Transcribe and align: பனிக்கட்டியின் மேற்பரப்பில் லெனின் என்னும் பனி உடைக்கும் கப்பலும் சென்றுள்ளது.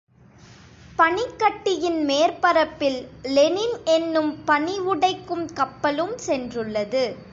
பனிக்கட்டியின் 0.99 1.99
மேற்பரப்பில் 2.05 2.97
லெனின் 3.21 3.77
என்னும் 3.85 4.43
பனி 4.45 4.79
உடைக்கும் 4.79 5.45
கப்பலும் 5.53 6.15
சென்றுள்ளது. 6.27 7.05